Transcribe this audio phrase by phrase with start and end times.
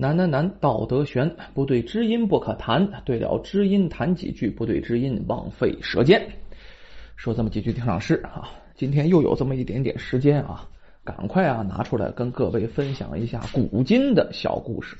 [0.00, 6.24] 难难难，道德悬，不对知音不可谈，对了知音谈几句，不对知音枉费舌尖。
[7.16, 10.68] 说这么几句听上诗啊，今天又有这么一点点时间啊，
[11.02, 14.96] 赶快啊拿出来跟各位分享一下古今的小故事。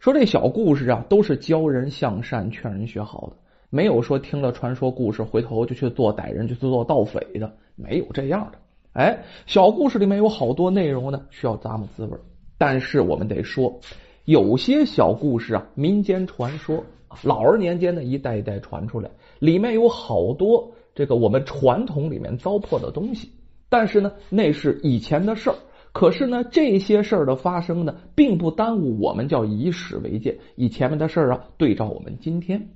[0.00, 3.36] 说这小故事啊，都是教人向善、劝人学好的，
[3.70, 8.58] 没有说听了传说故事回头就去做歹人，就去做盗匪的，没有这样的。
[8.94, 12.18] 哎，小故事里面有好多内容呢，需要咂摸滋味。
[12.58, 13.80] 但是我们得说。
[14.24, 16.84] 有些小故事啊，民间传说，
[17.24, 23.32] 老儿年间呢一代一代传出来，里面有好多这个我们传统里面糟粕的东西。
[23.68, 25.56] 但是呢，那是以前的事儿。
[25.92, 32.68] 可是呢，这些事儿的发生呢，并不耽误我们叫以史为鉴，以前面的事儿啊对照我们今天。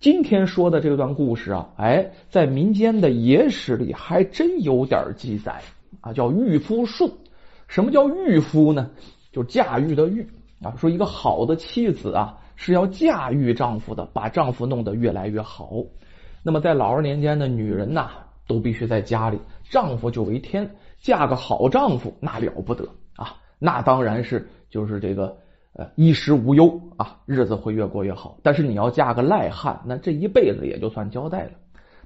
[0.00, 5.62] 今天说的这段故事啊，哎，在民间的野史里还真有点记载
[6.02, 7.10] 啊，叫御夫术。
[7.68, 8.90] 什么叫御夫呢？
[9.32, 10.26] 就驾驭的御。
[10.62, 15.70] 啊，说一个好的妻子啊，是要驾驭丈夫的，把丈夫弄得越来越好。
[16.42, 18.10] 那么在老二年间的女人呐，
[18.46, 19.38] 都必须在家里，
[19.70, 23.36] 丈夫就为天，嫁个好丈夫那了不得啊！
[23.58, 25.36] 那当然是就是这个
[25.72, 28.38] 呃衣食无忧啊，日子会越过越好。
[28.42, 31.52] 但是你要嫁个赖汉，那这一辈子也就算交代了。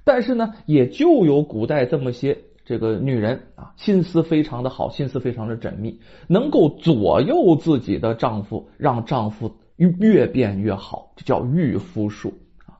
[0.03, 2.37] 但是呢，也就有古代这么些。
[2.65, 12.33] 这个女人啊，心思非常的好，心思非常的缜密，能够左右自己的丈夫，让丈夫越变越好，这叫御夫术
[12.65, 12.73] 啊。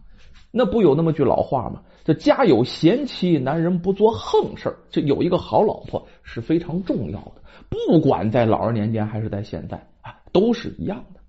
[0.51, 1.83] 那不有那么句老话吗？
[2.03, 11.19] 这家有贤妻，男人不做横事这有一个好老婆是非常重要的，不管在老二年间还是在现在啊，都是一样的。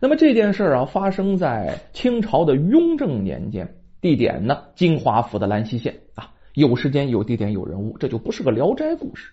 [0.00, 6.30] 那么这件事啊，发生在清朝的雍正年间，地点呢，金华府的兰溪县啊。
[6.56, 9.30] 有时间、有地点、有人物，这就不是个聊斋故事。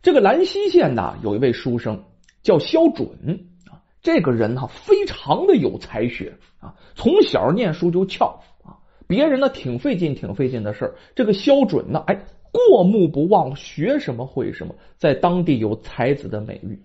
[0.00, 2.02] 这个兰溪县呐，有一位书生
[2.42, 3.06] 叫萧准
[3.70, 16.80] 啊，这个人呢非常的有才学啊，从小念书就翘啊，别人呢挺费劲、挺费劲的事，这个萧准呢，哎，过目不忘，学什么会什么，在当地有才子的美誉。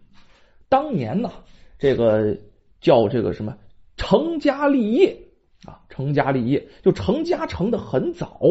[0.68, 1.32] 当年呢，
[1.80, 2.38] 这个
[2.82, 3.56] 叫这个什么
[3.96, 5.18] 成家立业
[5.64, 8.42] 啊，成家立业就成家成的很早。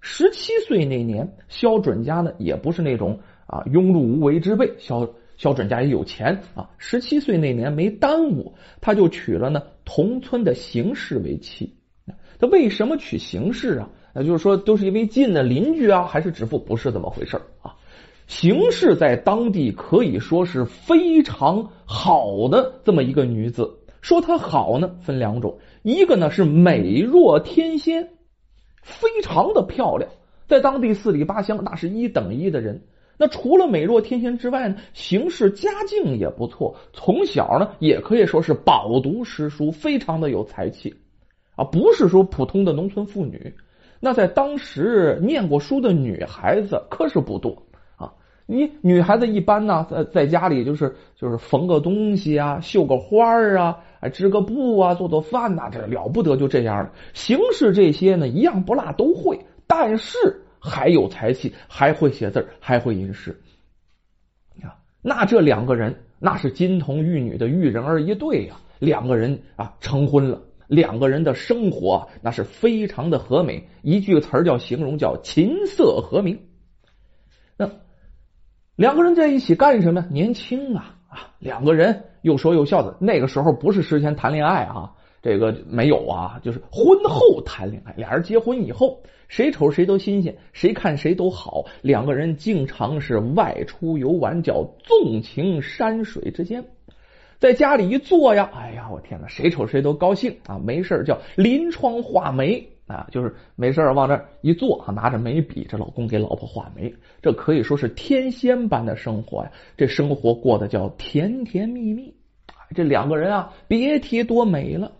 [0.00, 6.70] 十七岁那年，萧准家呢也不是那种啊庸碌无为之辈，萧萧准家也有钱啊。
[6.78, 11.74] 十七岁那年没耽误，他就娶了呢同村的邢氏为妻。
[12.38, 13.88] 他为什么娶邢氏啊？
[14.14, 16.58] 那就是说都是因为近的邻居啊，还是指腹？
[16.58, 17.74] 不是这么回事啊。
[18.26, 23.70] 邢氏在当地可以说是非常好的这么一个女子。
[24.02, 28.10] 说她好呢，分两种，一个呢是美若天仙。
[28.86, 30.08] 非常的漂亮，
[30.46, 32.80] 在当地四里八乡那是一等一的人。
[33.18, 40.94] 那除了美若天仙之外呢，行事家境也不错，从小呢也可以说是饱读诗书，非常的有才气
[41.56, 43.52] 啊，不是说普通的农村妇女。
[43.98, 47.56] 那在当时念过书的女孩子可是不多
[47.96, 48.12] 啊。
[48.46, 53.78] 你女孩子一般呢，在在家里就是就是缝个东西啊，绣个花啊。
[54.08, 56.92] 织个布啊，做做饭呐，这了不得，就这样了。
[57.14, 60.16] 形式这些呢，一样不落都会，但是
[60.58, 63.40] 还有才气，还会写字，还会吟诗
[64.62, 64.76] 啊。
[65.02, 68.56] 那这两个人，那是金童玉女的玉人儿一对呀。
[68.78, 73.68] 两个人啊，成婚了，两个人的生活那是非常的和美。
[73.80, 76.40] 一句词儿叫形容，叫琴瑟和鸣。
[77.56, 77.70] 那
[78.74, 80.06] 两个人在一起干什么？
[80.10, 80.95] 年轻啊。
[81.38, 87.94] 两个人有说有笑的，那个时候不是事前谈恋爱啊，这个没有啊，就是婚后谈恋爱。
[87.96, 91.64] 俩人结婚以后，谁瞅谁都新鲜，谁看谁都好。
[91.82, 96.64] 两个人经常是外出游玩，叫纵情山水之间。
[97.38, 100.58] 在家里一坐呀，哎呀，我天哪，谁瞅谁都高兴啊！
[100.58, 102.66] 没事叫临窗画眉。
[102.86, 109.50] 啊，就是没事往这一坐啊，拿着眉笔，这老公给老婆画眉，这可以说是天仙般的生活呀。
[109.76, 112.14] 这生活过得叫甜甜蜜蜜，
[112.76, 114.92] 这两个人啊，别提多美了。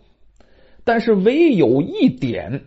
[0.83, 2.65] 但是唯有一点，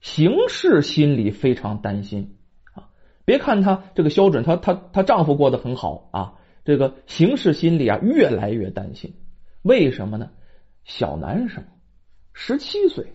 [0.00, 2.36] 邢氏心里非常担心
[2.72, 2.88] 啊。
[3.26, 6.34] 别看她这个萧准，她她她丈夫过得很好啊，
[6.64, 9.14] 这个邢氏心里啊越来越担心。
[9.60, 10.30] 为什么呢？
[10.84, 11.62] 小男生，
[12.32, 13.12] 十七岁。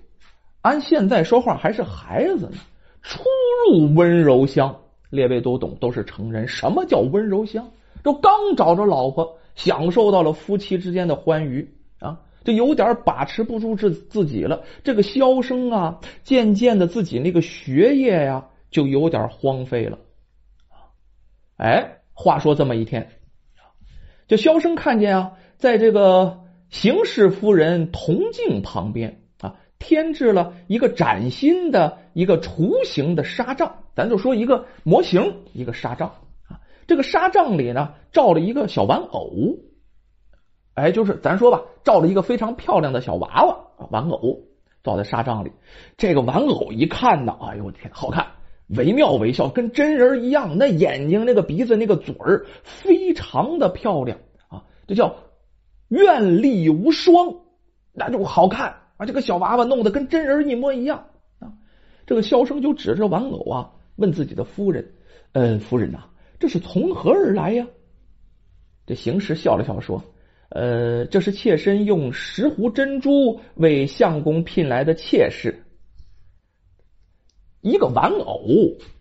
[0.63, 2.57] 按现在说话还是孩子呢，
[3.01, 3.23] 初
[3.69, 4.75] 入温柔乡，
[5.09, 6.47] 列位都懂，都是成人。
[6.47, 7.69] 什么叫温柔乡？
[8.03, 14.63] 就刚找着老婆，享受到了夫妻之间的欢愉啊，这有点把持不住自自己了。
[14.83, 19.99] 这个萧生啊，渐渐的自己那个学业呀，就有点荒废了。
[21.57, 23.09] 哎，话说这么一天，
[24.27, 26.39] 这萧生看见啊，在这个。
[26.69, 29.21] 邢氏夫人铜镜旁边，
[29.83, 36.07] 添置了一个崭新的一个雏形的纱帐，咱就说一个模型，一个纱帐
[36.47, 36.61] 啊。
[36.87, 39.29] 这个纱帐里呢，罩了一个小玩偶，
[40.75, 44.39] 哎，就是咱说吧，罩了一个非常漂亮的小娃娃玩偶，
[44.83, 45.51] 罩在纱帐里。
[45.97, 48.25] 这个玩偶一看呢，哎呦我天，好看，
[48.69, 55.13] 惟妙惟肖，跟真人一样，那眼睛、那个鼻子、那个嘴儿，非常的漂亮啊，这叫。
[55.89, 57.13] 艳丽无双，
[57.93, 58.73] 那就好看
[59.05, 61.05] 这个小娃娃弄得跟真人一模一样
[61.39, 61.53] 啊！
[62.05, 64.93] 这个萧生就指着玩偶啊，问自己的夫人
[65.33, 66.05] ：“呃，夫人呐，
[66.39, 67.67] 这是从何而来呀？”
[68.85, 70.03] 这行时笑了笑说
[70.49, 75.63] ：“呃，这是妾身用石斛珍珠为相公聘来的妾室。
[77.61, 78.41] 一个玩偶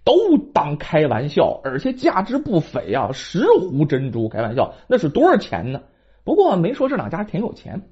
[0.04, 3.10] 都当开玩笑，而且价值不菲啊！
[3.12, 5.82] 石斛珍珠，开玩笑，那是多少钱呢？”
[6.24, 7.82] 不过没说这两家挺有钱，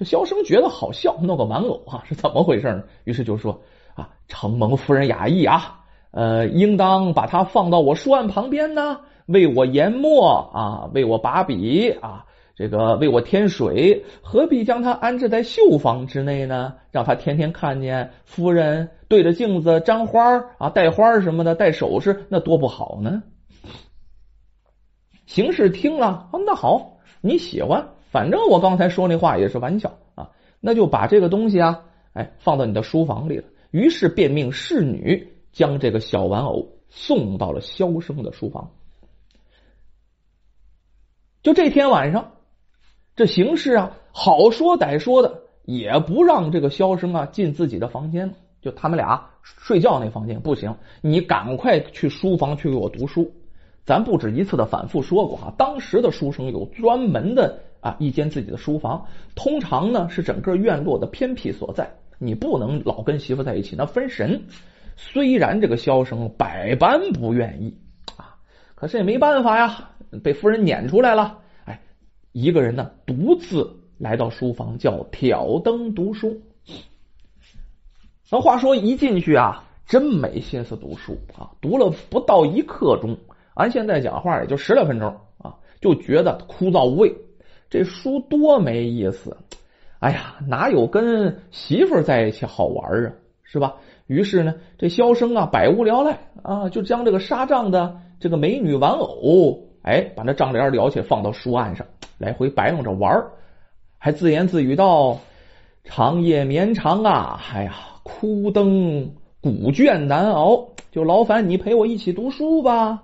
[0.00, 2.84] 这萧生觉得好笑，弄个玩偶啊是怎么回事呢？
[3.04, 3.60] 于是就说
[3.94, 5.80] 啊，承蒙夫人雅意啊，
[6.10, 12.24] 呃，应当把它放到我书案旁边呢，为我研墨啊，为我把笔啊，
[12.56, 16.76] 这个为我添水，何必将它安置在绣房之内呢？
[16.90, 23.22] 让他天天看见夫人对着镜子粘花啊，戴花什么的，戴首饰，那多不好呢。
[25.26, 26.96] 邢氏听了啊，那好。
[27.22, 33.44] 你喜欢，反正我刚才说那话也是玩笑啊，那就把这个东西啊，哎，放到你的书房里了。
[33.70, 38.70] 于是便命侍女将这个小玩偶送到了萧生的书房。
[41.42, 42.32] 就这天晚上，
[43.14, 53.32] 这邢氏啊，好说歹说的，也不让这个萧生啊进自己的房间，就他们俩睡觉那房间不行，你赶快去书房去给我读书。
[53.86, 64.44] 咱不止一次的反复说过哈，当时的书生有专门的啊一间自己的书房，通常呢是整个院落的偏僻所在，你不能老跟媳妇在一起，那分神。
[64.96, 67.74] 虽然这个萧生百般不愿意
[68.16, 68.36] 啊，
[68.74, 69.90] 可是也没办法呀，
[70.22, 71.38] 被夫人撵出来了。
[71.64, 71.80] 哎，
[72.32, 76.42] 一个人呢独自来到书房，叫挑灯读书。
[78.30, 83.16] 那话说一进去啊，真没心思读书啊，读了不到一刻钟。
[83.56, 87.14] 咱现在讲话也就十来分钟啊，就觉得枯燥无味。
[87.70, 89.36] 这书多没意思，
[90.00, 93.12] 哎呀，哪有跟媳妇在一起好玩啊？
[93.44, 93.76] 是吧？
[94.06, 101.86] 于是呢，这萧生啊，百无聊赖啊，就将这个纱帐的这个美女玩偶，哎，把那帐帘撩起，放到书案上，
[102.18, 103.24] 来回摆弄着玩
[103.98, 105.18] 还自言自语道
[105.84, 113.02] ：“长夜绵长啊，哎呀，枯灯古卷难熬，就劳烦你陪我一起读书吧。”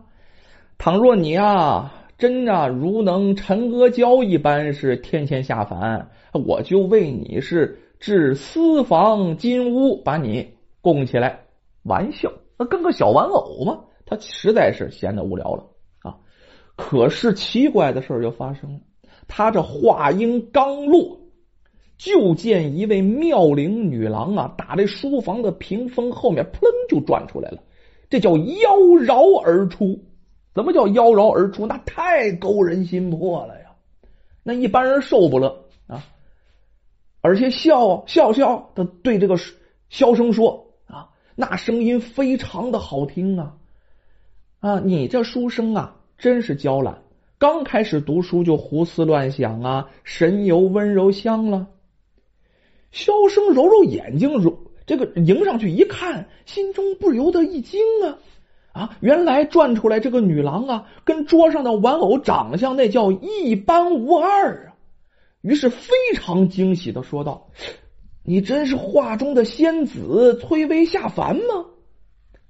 [0.79, 10.49] 倘若你啊，真啊如能陈阿娇一般是天仙下凡，我就为你是置私房金屋，把你
[10.81, 11.41] 供起来。
[11.83, 13.81] 玩笑，那跟个小玩偶嘛。
[14.07, 15.67] 他实在是闲得无聊了
[16.01, 16.17] 啊。
[16.75, 18.81] 可是奇怪的事就发生了，
[19.29, 21.21] 他这话音刚落，
[21.99, 27.59] 就见一位妙龄女郎啊，打这书房的屏风后面，扑棱就转出来了。
[28.09, 30.01] 这叫妖娆而出。
[30.57, 31.67] 怎么叫妖娆而出？
[31.67, 33.67] 那太勾人心魄了呀！
[34.43, 35.55] 那一般人受不了
[35.87, 36.03] 啊！
[37.21, 39.37] 而且笑笑笑的对这个
[39.91, 43.55] 萧声说啊，那声音非常的好听啊
[44.61, 44.81] 啊！
[44.81, 47.03] 你这书生啊，真是娇懒，
[47.37, 51.67] 刚开始读书就胡思乱想啊，神游温柔乡了。
[52.93, 58.17] 萧声揉揉眼睛，揉这个迎上去一看，心中不由得一惊啊！
[58.77, 64.77] 啊，原来转出来这个女郎啊，跟桌上的玩偶长相那叫一般无二啊！
[65.41, 67.49] 于是非常惊喜的说道
[68.23, 71.65] ：“你真是画中的仙子崔薇下凡吗？”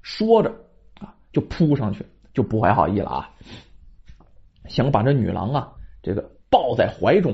[0.03, 0.51] 说着
[0.99, 2.05] 啊，就扑上去，
[2.35, 3.31] 就不怀好意了啊，
[4.67, 7.33] 想把这女郎啊这个抱在怀中，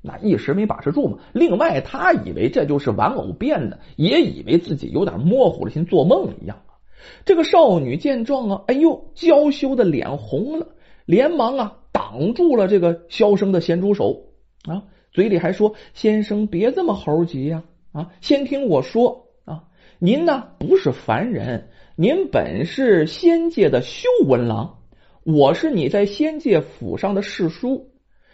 [0.00, 1.18] 那一时没把持住嘛。
[1.34, 6.56] 另外，他以为这就是玩偶变的，也以为自己有点模糊了心，做梦一样。
[7.24, 10.66] 这个少女见状啊，哎呦，娇羞的脸红了，
[11.04, 14.24] 连忙啊挡住了这个萧生的咸猪手
[14.64, 19.64] 啊，嘴里还说：“先生别这么猴急呀，啊，先听我说啊，
[19.98, 24.78] 您呢不是凡人，您本是仙界的修文郎，
[25.24, 27.89] 我是你在仙界府上的侍书。”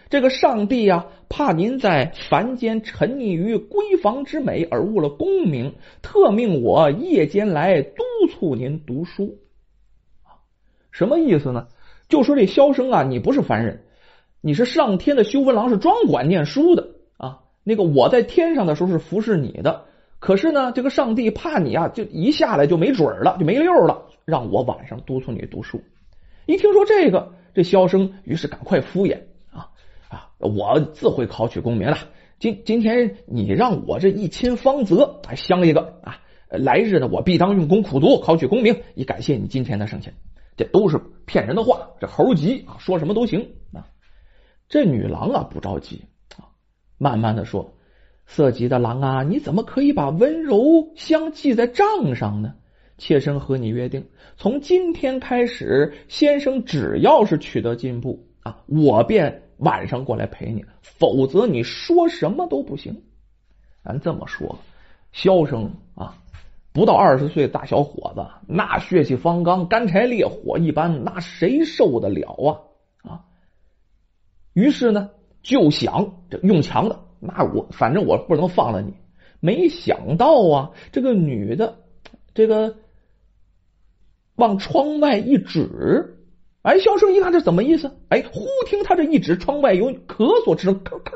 [0.09, 9.39] 这个上帝呀，怕您在凡间沉溺于闺房之美而误了功名，特命我夜间来督促您读书。
[10.93, 11.67] 什么意思呢？
[12.09, 13.83] 就说这萧生啊，你不是凡人，
[14.41, 17.41] 你是上天的修文郎，是专管念书的啊。
[17.65, 19.87] 那个我在天上的时候是服侍你的，
[20.21, 25.83] 可是呢，这个上帝怕你啊，就一下来就没准了，就没溜了，让我晚上督促你读书。
[26.47, 29.19] 一听说这个，这萧生于是赶快敷衍，
[30.39, 31.99] 我自会考取功名的。
[32.39, 40.13] 今今天你让我这一亲芳泽，还相一个啊，来日呢，我必当用功苦读，考取功名，以感谢你今天的盛情。
[40.57, 43.87] 这都是骗人的话，这猴急啊，说什么都行啊。
[44.69, 46.05] 这女郎啊不着急
[46.37, 46.49] 啊，
[46.99, 47.75] 慢慢的说
[48.27, 52.55] ：“色急的郎啊，你怎么可以把温柔相记在账上呢？
[52.99, 63.03] 妾身和你约定，从今天开始，先生只要是取得进步啊，我便晚上过来陪你，否则你说什么都不行。
[63.85, 64.59] 咱这么说，
[65.13, 66.17] 萧生啊。”
[66.73, 73.11] 不到二十岁大小伙子，那血气方刚，干柴烈火一般，那谁受得了啊？
[73.11, 73.25] 啊！
[74.53, 75.09] 于是呢，
[75.43, 78.93] 就想这用强的，那我反正我不能放了你。
[79.41, 81.79] 没想到啊，这个女的，
[82.35, 82.77] 这个
[84.35, 86.16] 往窗外一指，
[86.67, 87.97] 哎，萧生一看这怎么意思？
[88.09, 91.13] 哎，忽听他这一指，窗外有咳嗽声，咳咳。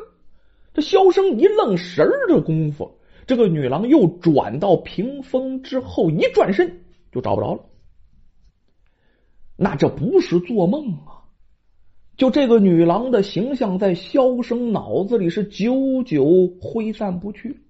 [0.72, 3.00] 这萧生一愣神儿的功夫。
[3.26, 7.64] 这个女郎又转到屏风之后，一转身就找不着了。
[9.56, 11.26] 那这不是做梦啊！
[12.16, 17.60] 就这个女郎的形象在萧生脑子里是久久挥散不去。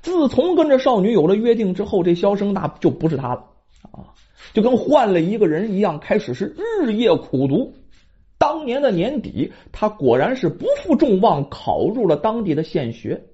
[0.00, 3.44] 自从跟这少女有了约定之后，这萧生那就不是他了
[3.90, 4.14] 啊，
[4.52, 7.74] 就跟换了一个人一样，开始是日夜苦读。
[8.38, 13.24] 当年的年底，他果然是不负众望，考入了当地的县学。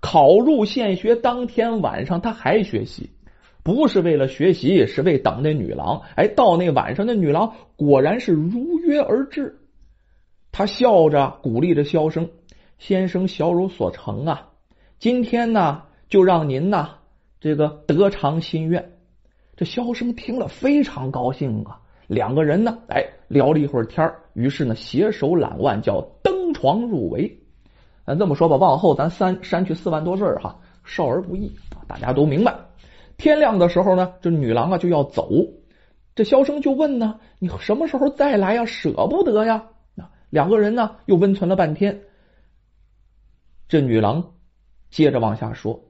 [0.00, 3.10] 考入县学当天晚上，他还学习，
[3.62, 6.02] 不是为了学习，是为等那女郎。
[6.14, 9.58] 哎，到那晚上，那女郎果然是如约而至。
[10.52, 12.28] 他笑着鼓励着萧生
[12.78, 14.50] ：“先生小有所成啊，
[15.00, 16.98] 今天呢，就让您呐
[17.40, 18.92] 这个得偿心愿。”
[19.56, 27.40] 这萧生听了非常高兴啊，两个人呢，哎，聊了一会儿天于是呢，携手揽腕，叫登床入围。
[28.04, 31.52] 咱这么说吧，往后咱删删去四万多字哈，少儿不宜，
[31.86, 32.54] 大家都明白。
[33.16, 35.30] 天亮的时候呢，这女郎啊就要走，
[36.16, 38.64] 这萧生就问呢：“你什么时候再来呀？
[38.66, 42.02] 舍不得呀？”啊，两个人呢又温存了半天。
[43.68, 44.32] 这女郎
[44.90, 45.80] 接着往下说：“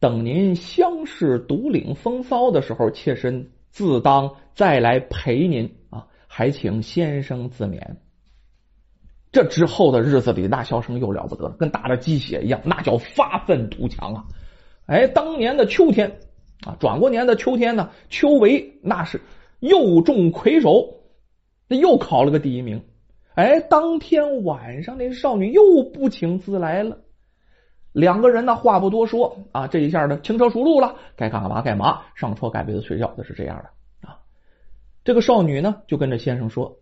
[0.00, 7.80] 等您相视独领风骚的时候，妾身自当再来陪您啊，还请先生自勉。”
[9.30, 14.24] 这之后的日子里，那萧生又了不得了，跟打了鸡血一样，那叫发愤图强啊！
[14.86, 16.18] 哎，当年的秋天
[16.66, 19.20] 啊，转过年的秋天呢，秋闱那是
[19.60, 21.02] 又中魁首，
[21.68, 22.82] 那又考了个第一名。
[23.34, 25.62] 哎，当天晚上那少女又
[25.92, 26.98] 不请自来了，
[27.98, 34.16] 两个人呢话不多说啊，这一下呢轻车熟路了，该干嘛干嘛，上车盖被子睡觉，就是这样的啊。
[35.02, 36.78] 这个少女呢就跟着先生说。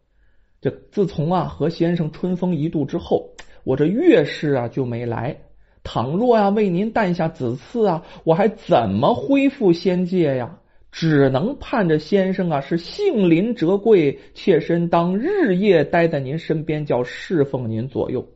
[0.61, 3.30] 这自从啊和先生春风一度之后，
[3.64, 5.38] 我这月事啊就没来。
[5.82, 10.58] 倘若呀为您诞下子嗣啊，我还怎么恢复仙界呀？
[10.92, 18.26] 只能盼着先生啊是幸临折桂，妾身当日夜待在您身边，叫侍奉您左右。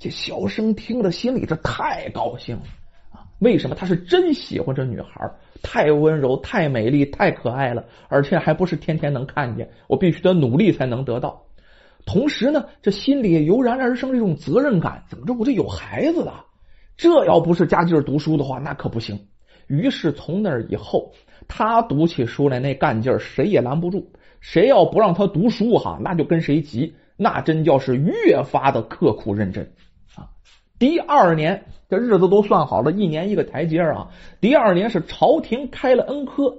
[0.00, 2.62] 这小生听了心里这太高兴了
[3.12, 3.20] 啊！
[3.38, 3.76] 为什么？
[3.76, 5.30] 他是真喜欢这女孩，
[5.62, 11.42] 太温柔、太美丽、太可爱了，而且还不是天天能看见，我必须得努力才能得到。
[12.06, 15.04] 同时呢，这心里也油然而生这种责任感。
[15.06, 16.46] 怎么着，我这有孩子了？
[16.96, 19.26] 这要不是加劲读书的话，那可不行。
[19.66, 21.12] 于是从那以后，
[21.46, 24.10] 他读起书来那干劲儿，谁也拦不住。
[24.40, 26.94] 谁要不让他读书哈，那就跟谁急。
[27.18, 29.70] 那真叫是越发的刻苦认真！
[30.80, 34.08] 第二年，这日子都算好了，一年一个台阶啊。
[34.40, 36.56] 第二年是朝廷开了恩科，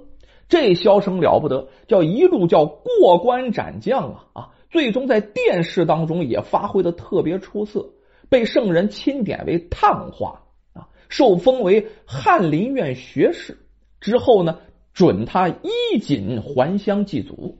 [0.48, 4.48] 这萧生了不得，叫一路叫过关斩将啊啊！
[4.70, 7.90] 最终在殿试当中也发挥的特别出色，
[8.28, 13.58] 被圣人钦点为探花啊，受封为翰林院学士。
[14.00, 14.60] 之后呢，
[14.94, 17.58] 准他衣锦还乡祭祖。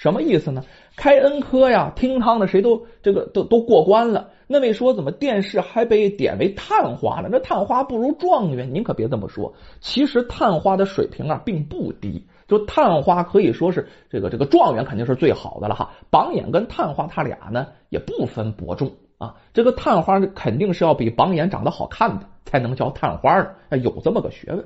[0.00, 0.64] 什么意思呢？
[0.96, 4.30] 开恩科呀，听汤的谁都这个都都过关了。
[4.46, 7.28] 那位说怎么殿试还被点为探花了？
[7.30, 9.52] 那探花不如状元，您可别这么说。
[9.82, 12.24] 其实探花的水平啊并不低。
[12.48, 19.34] 就探花可以说是这个这个状元肯定是最好的了哈，榜眼跟探花他俩呢也不分伯仲啊。
[19.52, 23.36] 这个探花肯定是要比榜眼长得好看的才能叫探花
[23.68, 24.64] 的，有这么个学问。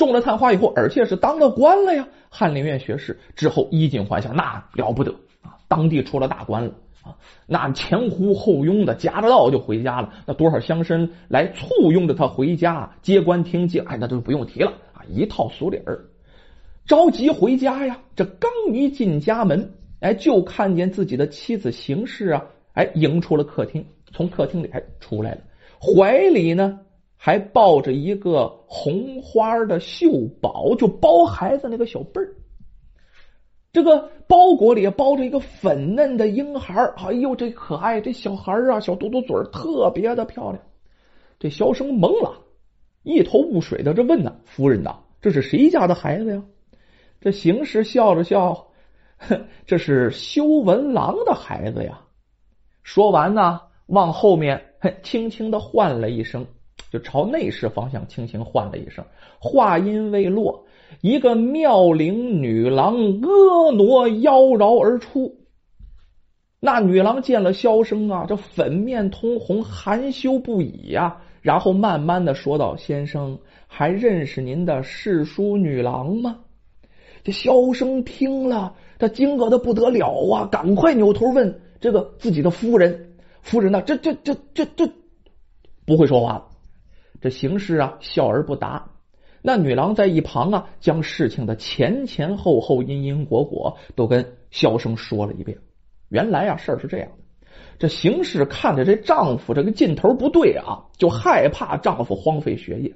[0.00, 5.58] 中了探花以后，而且是当了官了呀，翰林院学士之后衣锦还乡，那了不得啊！
[5.68, 7.14] 当地出了大官了啊，
[7.46, 10.10] 那前呼后拥的夹着道就回家了。
[10.24, 16.00] 那多少乡绅来簇拥着他回家，接官听祭，哎，那就不用提了啊，一套俗理儿。
[16.86, 22.42] 着急回家呀，这刚一进家门，哎，就看见自己的妻子邢氏啊，
[22.72, 25.40] 哎，迎出了客厅，从客厅里还出来了，
[25.78, 26.80] 怀里呢
[27.22, 32.34] 还抱着一个红花的绣宝，就包孩子那个小被儿。
[33.74, 40.62] 这个包裹里包着一个粉嫩的婴孩哎呦，这可爱，这小孩啊，小嘟嘟嘴特别的漂亮。
[41.38, 42.40] 这萧生懵了，
[43.02, 46.42] 一头雾水的这问呢：“夫人呐，这是谁家的孩子呀？”
[47.20, 48.68] 这邢氏笑着笑
[49.18, 52.00] ：“哼这是修文郎的孩子呀。”
[52.82, 54.72] 说完呢，往后面
[55.02, 56.46] 轻轻的唤了一声，
[56.90, 59.04] 就朝内室方向轻轻唤了一声。
[59.38, 60.66] 话音未落。
[61.02, 65.36] 一个妙龄女郎婀娜妖娆而出，
[66.58, 71.18] 那女郎见了萧生啊，这粉面通红，含羞不已呀。
[71.42, 76.40] 然后慢慢的说道：“先生还认识您的侍书女郎吗？”
[77.22, 83.80] 这萧生听了，他惊愕的不得了啊，赶快扭头问这个自己的夫人：“夫人呢？
[83.82, 84.90] 这这这这这
[85.86, 86.48] 不会说话了。”
[87.20, 88.90] 这行事啊，笑而不答。
[89.42, 95.58] 那女郎在一旁啊，将事情的前前后后、因因果果都跟萧生说了一遍。
[96.08, 97.46] 原来啊，事儿是这样的：
[97.78, 102.94] 这邢氏看着这丈夫这个劲头不对啊，就害怕丈夫荒废学业。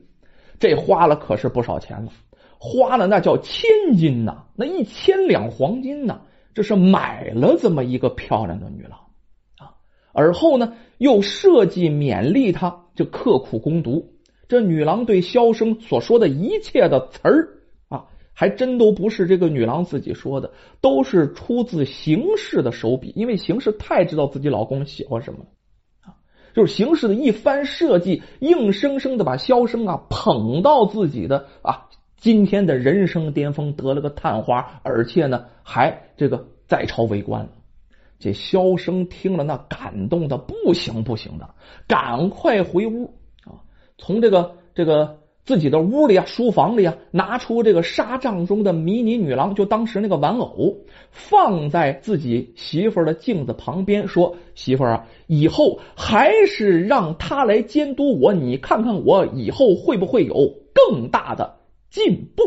[0.58, 2.12] 这花了可是不少钱了，
[2.58, 6.22] 花了那叫千金呐，那一千两黄金呐，
[6.54, 8.98] 这是买了这么一个漂亮的女郎
[9.58, 9.74] 啊。
[10.12, 14.13] 而后呢，又设计勉励她，就刻苦攻读。
[14.48, 17.48] 这女郎对萧生所说的一切的词儿
[17.88, 23.12] 啊，还真都不是这个女郎自己说的，都是出自邢氏的手笔。
[23.16, 25.46] 因为邢氏太知道自己老公喜欢什么了
[26.02, 26.16] 啊，
[26.54, 37.48] 就是邢氏的一番设计，硬生生的把萧生啊捧到自己的啊今天的人生巅峰，得了个探花，而且呢还这个在朝为官。
[38.18, 41.54] 这萧生听了，那感动的不行不行的，
[41.86, 43.12] 赶快回屋。
[43.98, 50.76] 从这个这个自己的屋里啊，书房里啊，拿出这个纱帐中的迷你女郎，就当时那个玩偶，
[51.10, 60.34] 放在自己媳妇的镜子旁边，说：“媳妇啊，以后还是让她来监督我，你看看我以后会不会有
[60.72, 61.56] 更大的
[61.90, 62.42] 进步。”